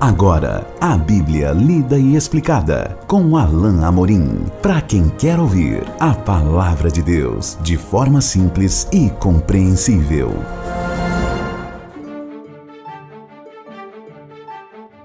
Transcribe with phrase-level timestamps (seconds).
[0.00, 4.46] Agora, a Bíblia lida e explicada com Alain Amorim.
[4.62, 10.32] Para quem quer ouvir a palavra de Deus de forma simples e compreensível.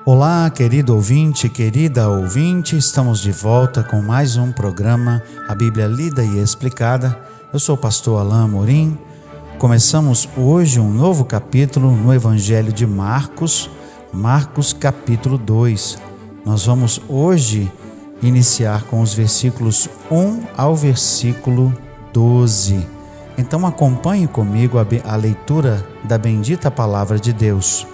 [0.06, 6.24] Olá, querido ouvinte, querida ouvinte, estamos de volta com mais um programa A Bíblia Lida
[6.24, 7.20] e Explicada.
[7.52, 8.98] Eu sou o pastor Alain Amorim.
[9.60, 13.70] Começamos hoje um novo capítulo no Evangelho de Marcos
[14.16, 15.98] Marcos capítulo 2.
[16.46, 17.70] Nós vamos hoje
[18.24, 21.74] iniciar com os versículos 1 ao versículo
[22.14, 22.88] 12.
[23.38, 27.86] Então acompanhe comigo a, leitura da bendita palavra de Deus.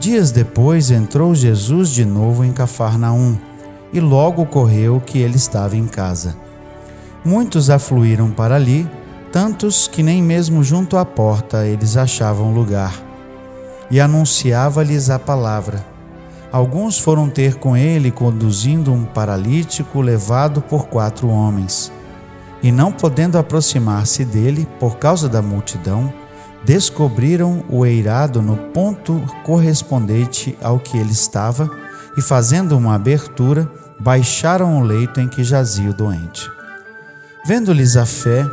[0.00, 3.36] Dias depois entrou Jesus de novo em Cafarnaum
[3.92, 6.34] e logo correu que ele estava em casa.
[7.22, 8.88] Muitos afluíram para ali,
[9.30, 13.05] tantos que nem mesmo junto à porta eles achavam lugar
[13.90, 15.84] e anunciava-lhes a palavra.
[16.50, 21.92] Alguns foram ter com ele conduzindo um paralítico levado por quatro homens.
[22.62, 26.12] E não podendo aproximar-se dele por causa da multidão,
[26.64, 31.70] descobriram o eirado no ponto correspondente ao que ele estava
[32.16, 36.50] e, fazendo uma abertura, baixaram o leito em que jazia o doente.
[37.46, 38.44] Vendo-lhes a fé,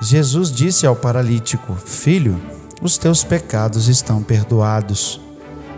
[0.00, 2.40] Jesus disse ao paralítico: Filho,
[2.84, 5.18] os teus pecados estão perdoados.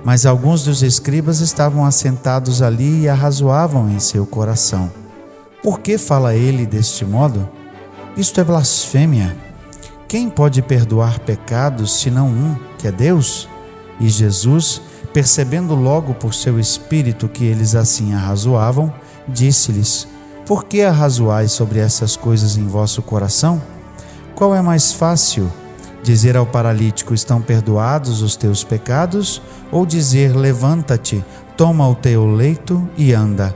[0.05, 4.91] Mas alguns dos escribas estavam assentados ali e arrazoavam em seu coração.
[5.63, 7.49] Por que fala ele deste modo?
[8.17, 9.37] Isto é blasfêmia.
[10.09, 13.49] Quem pode perdoar pecados senão um, que é Deus?
[14.01, 18.93] E Jesus, percebendo logo por seu espírito que eles assim arrazoavam,
[19.29, 20.09] disse-lhes:
[20.45, 23.63] Por que arrazoais sobre essas coisas em vosso coração?
[24.35, 25.51] Qual é mais fácil?
[26.07, 29.43] Dizer ao paralítico: Estão perdoados os teus pecados?
[29.73, 31.25] Ou dizer: Levanta-te,
[31.57, 33.53] toma o teu leito e anda.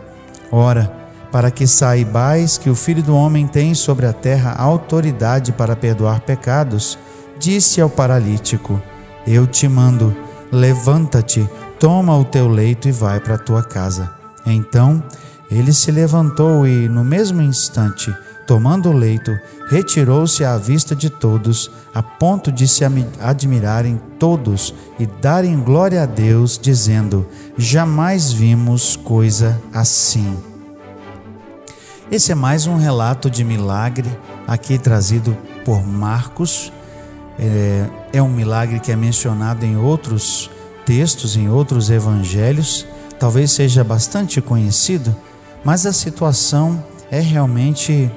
[0.50, 0.92] Ora,
[1.30, 6.22] para que saibais que o Filho do Homem tem sobre a terra autoridade para perdoar
[6.22, 6.98] pecados,
[7.38, 8.82] disse ao paralítico:
[9.24, 10.12] Eu te mando,
[10.50, 14.10] levanta-te, toma o teu leito e vai para a tua casa.
[14.44, 15.00] Então
[15.48, 18.12] ele se levantou e, no mesmo instante,
[18.50, 19.38] tomando o leito,
[19.70, 22.82] retirou-se à vista de todos, a ponto de se
[23.20, 27.24] admirarem todos e darem glória a Deus, dizendo:
[27.56, 30.36] Jamais vimos coisa assim.
[32.10, 34.10] Esse é mais um relato de milagre,
[34.48, 36.72] aqui trazido por Marcos.
[37.38, 40.50] É, é um milagre que é mencionado em outros
[40.84, 42.84] textos, em outros evangelhos,
[43.16, 45.14] talvez seja bastante conhecido,
[45.62, 48.10] mas a situação é realmente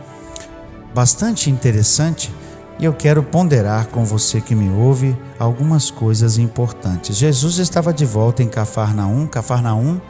[0.94, 2.34] bastante interessante
[2.80, 7.16] e eu quero ponderar com você que me ouve algumas coisas importantes.
[7.16, 9.28] Jesus estava de volta em Cafarnaum.
[9.28, 10.02] Cafarnaum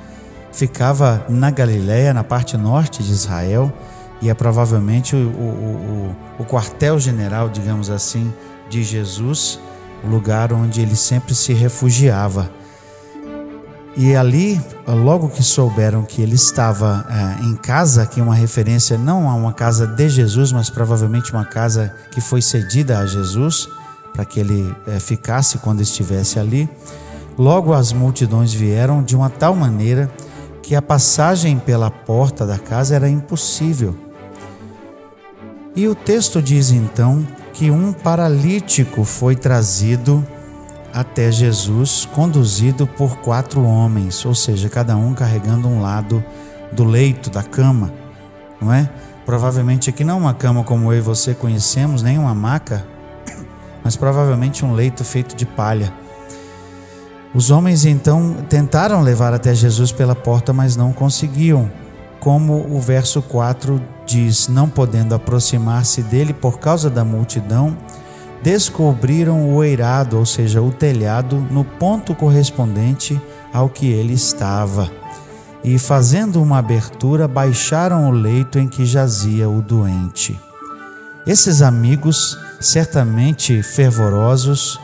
[0.51, 3.71] ficava na Galiléia, na parte norte de Israel,
[4.21, 8.33] e é provavelmente o, o, o, o quartel-general, digamos assim,
[8.69, 9.59] de Jesus,
[10.03, 12.49] o lugar onde ele sempre se refugiava.
[13.95, 18.97] E ali, logo que souberam que ele estava é, em casa, que é uma referência
[18.97, 23.69] não a uma casa de Jesus, mas provavelmente uma casa que foi cedida a Jesus,
[24.11, 26.67] para que ele é, ficasse quando estivesse ali,
[27.37, 30.11] logo as multidões vieram de uma tal maneira
[30.63, 33.95] que a passagem pela porta da casa era impossível.
[35.75, 40.25] E o texto diz então que um paralítico foi trazido
[40.93, 46.23] até Jesus, conduzido por quatro homens, ou seja, cada um carregando um lado
[46.71, 47.91] do leito, da cama,
[48.61, 48.89] não é?
[49.25, 52.85] Provavelmente aqui não uma cama como eu e você conhecemos, nem uma maca,
[53.83, 55.91] mas provavelmente um leito feito de palha.
[57.33, 61.71] Os homens então tentaram levar até Jesus pela porta, mas não conseguiam.
[62.19, 67.75] Como o verso 4 diz: Não podendo aproximar-se dele por causa da multidão,
[68.43, 73.19] descobriram o eirado, ou seja, o telhado, no ponto correspondente
[73.53, 74.91] ao que ele estava.
[75.63, 80.37] E, fazendo uma abertura, baixaram o leito em que jazia o doente.
[81.25, 84.77] Esses amigos, certamente fervorosos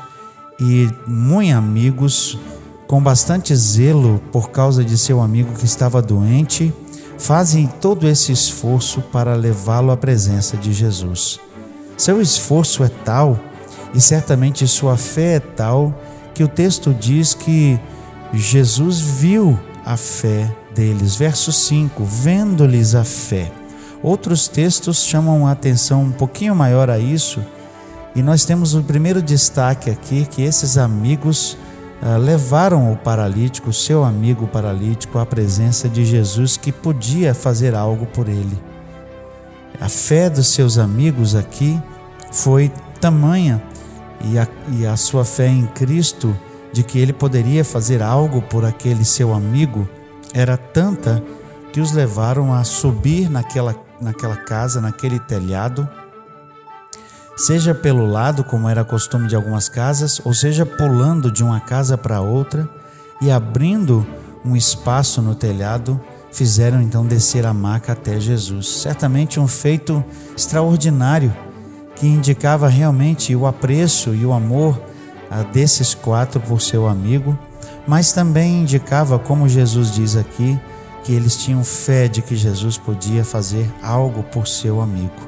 [0.57, 2.39] e muito amigos,
[2.87, 6.73] com bastante zelo por causa de seu amigo que estava doente,
[7.17, 11.41] fazem todo esse esforço para levá-lo à presença de Jesus.
[11.97, 13.37] Seu esforço é tal
[13.93, 15.93] e certamente sua fé é tal
[16.33, 17.79] que o texto diz que
[18.33, 21.15] Jesus viu a fé deles.
[21.15, 23.51] Verso 5: vendo-lhes a fé.
[24.01, 27.43] Outros textos chamam a atenção um pouquinho maior a isso,
[28.15, 31.57] e nós temos o primeiro destaque aqui: que esses amigos
[32.01, 38.05] ah, levaram o paralítico, seu amigo paralítico, à presença de Jesus que podia fazer algo
[38.05, 38.57] por ele.
[39.81, 41.81] A fé dos seus amigos aqui
[42.31, 42.71] foi
[43.01, 43.61] tamanha
[44.21, 46.35] e a, e a sua fé em Cristo
[46.71, 49.87] de que ele poderia fazer algo por aquele seu amigo
[50.33, 51.23] era tanta
[51.71, 55.87] que os levaram a subir naquela, naquela casa, naquele telhado,
[57.35, 61.97] seja pelo lado, como era costume de algumas casas, ou seja pulando de uma casa
[61.97, 62.69] para outra
[63.21, 64.05] e abrindo
[64.43, 65.99] um espaço no telhado,
[66.31, 68.67] fizeram então descer a maca até Jesus.
[68.67, 70.03] Certamente um feito
[70.35, 71.33] extraordinário
[71.99, 74.81] que indicava realmente o apreço e o amor
[75.29, 77.37] ah, desses quatro por seu amigo,
[77.85, 80.59] mas também indicava, como Jesus diz aqui,
[81.03, 85.27] que eles tinham fé de que Jesus podia fazer algo por seu amigo.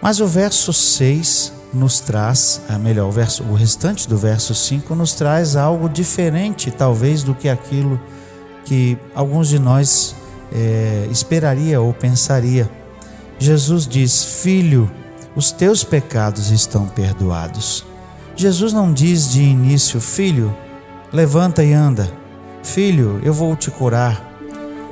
[0.00, 4.94] Mas o verso 6 nos traz, é melhor, o, verso, o restante do verso 5
[4.94, 8.00] nos traz algo diferente, talvez, do que aquilo
[8.64, 10.14] que alguns de nós
[10.52, 12.68] é, esperaria ou pensaria.
[13.38, 14.90] Jesus diz: Filho,
[15.34, 17.84] os teus pecados estão perdoados.
[18.36, 20.54] Jesus não diz de início, filho,
[21.12, 22.10] levanta e anda.
[22.62, 24.30] Filho, eu vou te curar.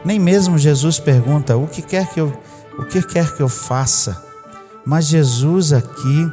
[0.04, 2.32] Nem mesmo Jesus pergunta o que quer que eu,
[2.78, 4.22] o que quer que eu faça.
[4.84, 6.32] Mas Jesus aqui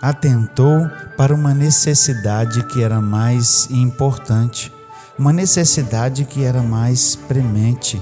[0.00, 4.72] atentou para uma necessidade que era mais importante,
[5.18, 8.00] uma necessidade que era mais premente.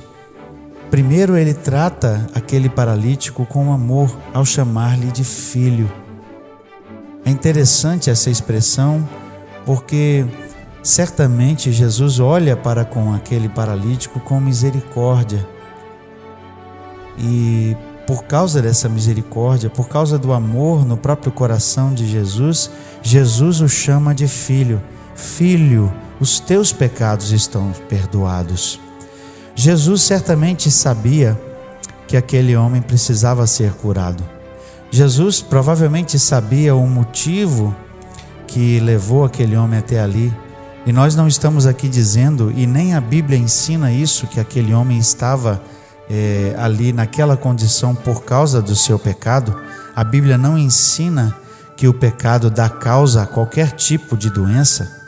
[0.94, 5.90] Primeiro ele trata aquele paralítico com amor ao chamar-lhe de filho.
[7.24, 9.08] É interessante essa expressão
[9.66, 10.24] porque
[10.84, 15.48] Certamente Jesus olha para com aquele paralítico com misericórdia.
[17.18, 17.74] E
[18.06, 22.70] por causa dessa misericórdia, por causa do amor no próprio coração de Jesus,
[23.02, 24.78] Jesus o chama de filho.
[25.14, 28.83] Filho, os teus pecados estão perdoados.
[29.54, 31.40] Jesus certamente sabia
[32.06, 34.22] que aquele homem precisava ser curado.
[34.90, 37.74] Jesus provavelmente sabia o motivo
[38.46, 40.32] que levou aquele homem até ali
[40.86, 44.98] e nós não estamos aqui dizendo, e nem a Bíblia ensina isso, que aquele homem
[44.98, 45.62] estava
[46.10, 49.58] é, ali naquela condição por causa do seu pecado.
[49.96, 51.34] A Bíblia não ensina
[51.74, 55.02] que o pecado dá causa a qualquer tipo de doença.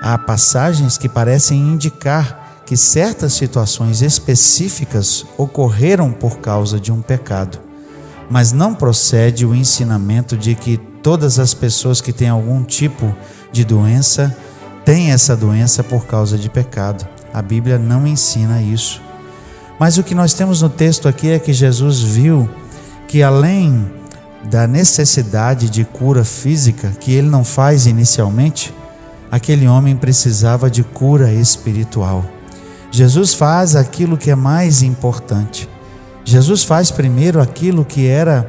[0.00, 2.41] Há passagens que parecem indicar
[2.72, 7.58] que certas situações específicas ocorreram por causa de um pecado,
[8.30, 13.14] mas não procede o ensinamento de que todas as pessoas que têm algum tipo
[13.52, 14.34] de doença
[14.86, 17.06] tem essa doença por causa de pecado.
[17.30, 19.02] A Bíblia não ensina isso.
[19.78, 22.48] Mas o que nós temos no texto aqui é que Jesus viu
[23.06, 23.92] que além
[24.44, 28.72] da necessidade de cura física, que ele não faz inicialmente,
[29.30, 32.24] aquele homem precisava de cura espiritual.
[32.92, 35.68] Jesus faz aquilo que é mais importante.
[36.24, 38.48] Jesus faz primeiro aquilo que era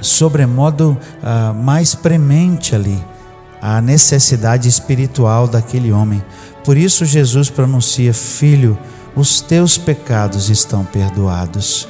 [0.00, 3.02] sobremodo uh, mais premente ali
[3.60, 6.22] a necessidade espiritual daquele homem.
[6.64, 8.78] Por isso, Jesus pronuncia: Filho,
[9.14, 11.88] os teus pecados estão perdoados.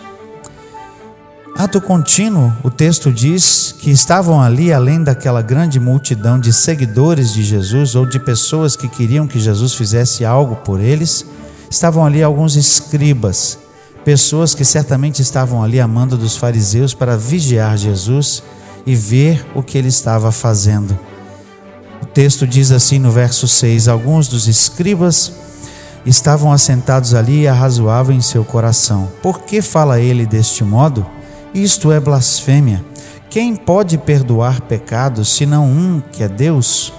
[1.56, 7.42] Ato contínuo, o texto diz que estavam ali, além daquela grande multidão de seguidores de
[7.42, 11.26] Jesus ou de pessoas que queriam que Jesus fizesse algo por eles,
[11.74, 13.58] estavam ali alguns escribas,
[14.04, 18.42] pessoas que certamente estavam ali amando dos fariseus para vigiar Jesus
[18.86, 20.98] e ver o que ele estava fazendo
[22.12, 25.32] texto diz assim no verso 6: Alguns dos escribas
[26.04, 31.06] estavam assentados ali e arrazoavam em seu coração: Por que fala ele deste modo?
[31.54, 32.84] Isto é blasfêmia.
[33.28, 36.92] Quem pode perdoar pecados senão um que é Deus?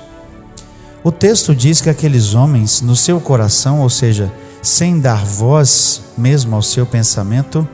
[1.04, 4.32] O texto diz que aqueles homens, no seu coração, ou seja,
[4.64, 7.68] sem dar voz mesmo ao seu pensamento,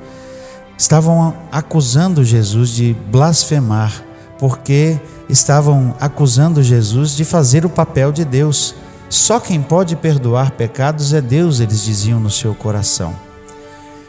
[0.76, 4.04] estavam acusando Jesus de blasfemar,
[4.40, 8.74] porque estavam acusando Jesus de fazer o papel de Deus.
[9.08, 13.16] Só quem pode perdoar pecados é Deus, eles diziam no seu coração.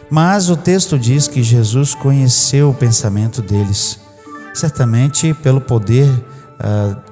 [0.08, 4.00] Mas o texto diz que Jesus conheceu o pensamento deles,
[4.54, 7.09] certamente pelo poder uh,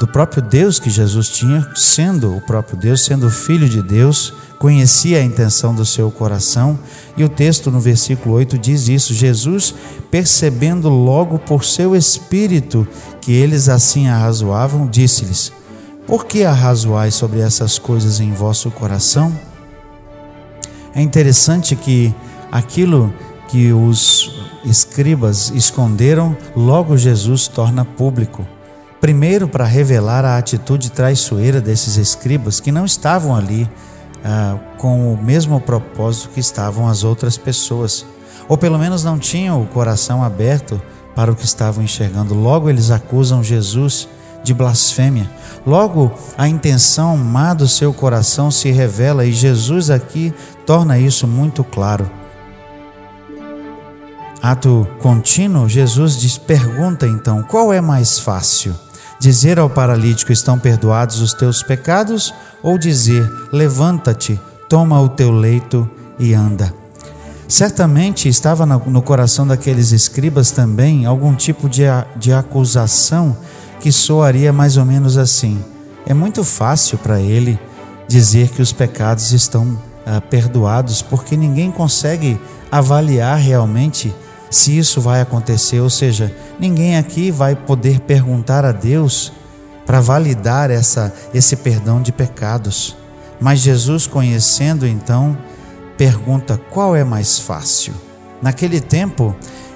[0.00, 4.32] do próprio Deus que Jesus tinha, sendo o próprio Deus, sendo o Filho de Deus,
[4.58, 6.78] conhecia a intenção do seu coração,
[7.18, 9.74] e o texto no versículo 8 diz isso: Jesus,
[10.10, 12.88] percebendo logo por seu espírito
[13.20, 15.52] que eles assim arrazoavam, disse-lhes:
[16.06, 19.38] Por que arrazoais sobre essas coisas em vosso coração?
[20.94, 22.14] É interessante que
[22.50, 23.12] aquilo
[23.48, 28.46] que os escribas esconderam, logo Jesus torna público.
[29.00, 33.68] Primeiro, para revelar a atitude traiçoeira desses escribas que não estavam ali
[34.22, 38.04] ah, com o mesmo propósito que estavam as outras pessoas,
[38.46, 40.80] ou pelo menos não tinham o coração aberto
[41.14, 42.34] para o que estavam enxergando.
[42.34, 44.06] Logo, eles acusam Jesus
[44.42, 45.30] de blasfêmia.
[45.66, 50.32] Logo, a intenção má do seu coração se revela e Jesus aqui
[50.66, 52.10] torna isso muito claro.
[54.42, 58.74] Ato contínuo, Jesus diz, pergunta então: qual é mais fácil?
[59.20, 62.32] Dizer ao paralítico: estão perdoados os teus pecados?
[62.62, 66.72] Ou dizer: levanta-te, toma o teu leito e anda?
[67.46, 71.82] Certamente estava no coração daqueles escribas também algum tipo de,
[72.16, 73.36] de acusação
[73.80, 75.62] que soaria mais ou menos assim:
[76.06, 77.58] é muito fácil para ele
[78.08, 82.40] dizer que os pecados estão ah, perdoados, porque ninguém consegue
[82.72, 84.14] avaliar realmente
[84.50, 89.32] se isso vai acontecer, ou seja, ninguém aqui vai poder perguntar a Deus
[89.86, 92.96] para validar essa, esse perdão de pecados.
[93.40, 95.38] Mas Jesus, conhecendo então,
[95.96, 97.94] pergunta qual é mais fácil.
[98.42, 99.34] Naquele tempo,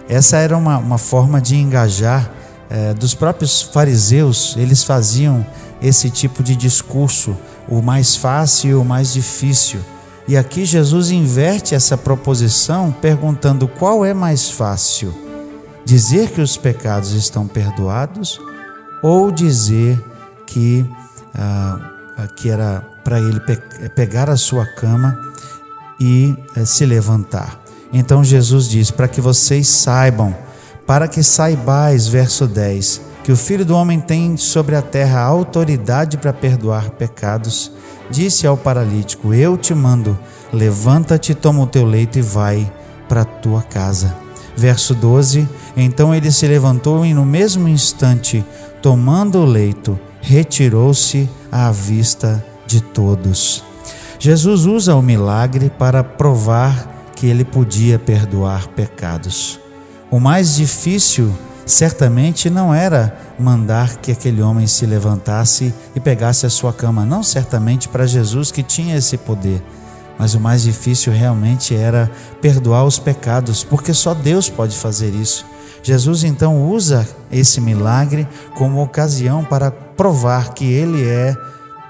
[0.08, 2.30] essa era uma, uma forma de engajar
[2.68, 5.46] é, dos próprios fariseus, eles faziam
[5.80, 7.36] esse tipo de discurso,
[7.68, 9.80] o mais fácil e o mais difícil.
[10.26, 15.14] E aqui Jesus inverte essa proposição perguntando qual é mais fácil:
[15.84, 18.40] dizer que os pecados estão perdoados
[19.02, 20.02] ou dizer
[20.46, 20.84] que,
[21.34, 23.56] ah, que era para ele pe
[23.90, 25.18] pegar a sua cama
[26.00, 27.60] e eh, se levantar.
[27.92, 30.34] Então Jesus diz: para que vocês saibam,
[30.86, 36.18] para que saibais, verso 10, que o Filho do Homem tem sobre a terra autoridade
[36.18, 37.72] para perdoar pecados
[38.10, 40.18] disse ao paralítico: Eu te mando,
[40.52, 42.70] levanta-te, toma o teu leito e vai
[43.08, 44.14] para a tua casa.
[44.56, 48.44] Verso 12: Então ele se levantou e, no mesmo instante,
[48.82, 53.64] tomando o leito, retirou-se à vista de todos.
[54.18, 59.60] Jesus usa o milagre para provar que ele podia perdoar pecados.
[60.10, 61.32] O mais difícil
[61.66, 67.22] certamente não era mandar que aquele homem se levantasse e pegasse a sua cama, não
[67.22, 69.62] certamente para Jesus que tinha esse poder,
[70.18, 75.44] mas o mais difícil realmente era perdoar os pecados, porque só Deus pode fazer isso.
[75.82, 81.36] Jesus então usa esse milagre como ocasião para provar que ele é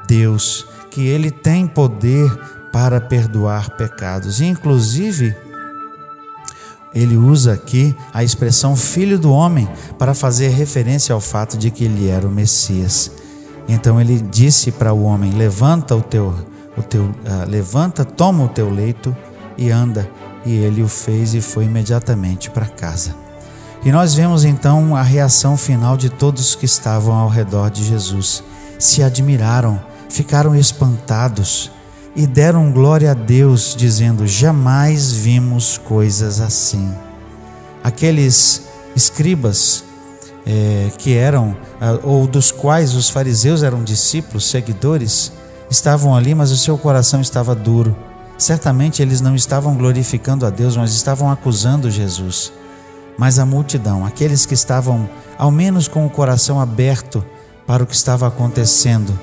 [0.08, 2.28] Deus, que ele tem poder
[2.72, 4.40] para perdoar pecados.
[4.40, 5.36] Inclusive,
[6.94, 11.84] ele usa aqui a expressão filho do homem para fazer referência ao fato de que
[11.84, 13.10] ele era o Messias.
[13.68, 16.34] Então ele disse para o homem: levanta o teu,
[16.76, 19.14] o teu, uh, levanta, toma o teu leito
[19.58, 20.08] e anda.
[20.46, 23.16] E ele o fez e foi imediatamente para casa.
[23.84, 28.42] E nós vemos então a reação final de todos que estavam ao redor de Jesus.
[28.78, 31.70] Se admiraram, ficaram espantados
[32.16, 36.92] e deram glória a Deus, dizendo: Jamais vimos coisas assim.
[37.82, 38.62] Aqueles
[38.94, 39.84] escribas
[40.46, 41.56] é, que eram,
[42.02, 45.32] ou dos quais os fariseus eram discípulos, seguidores,
[45.70, 47.96] estavam ali, mas o seu coração estava duro.
[48.36, 52.52] Certamente eles não estavam glorificando a Deus, mas estavam acusando Jesus.
[53.16, 57.24] Mas a multidão, aqueles que estavam ao menos com o coração aberto
[57.66, 59.18] para o que estava acontecendo,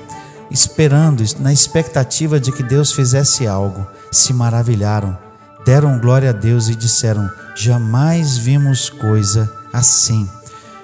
[0.52, 5.16] esperando, na expectativa de que Deus fizesse algo, se maravilharam,
[5.64, 10.28] deram glória a Deus e disseram: Jamais vimos coisa assim.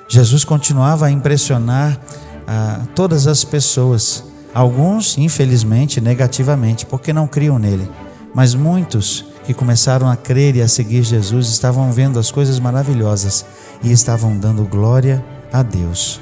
[0.08, 1.98] Jesus continuava a impressionar
[2.46, 7.90] ah, todas as pessoas, alguns, infelizmente, negativamente, porque não criam nele,
[8.34, 13.44] mas muitos que começaram a crer e a seguir Jesus estavam vendo as coisas maravilhosas
[13.82, 16.20] e estavam dando glória a Deus.